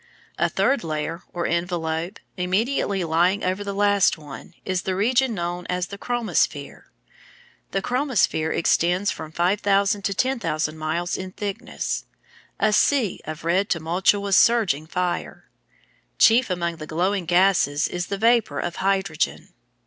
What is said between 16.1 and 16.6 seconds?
Chief